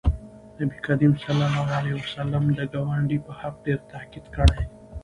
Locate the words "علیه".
1.79-1.95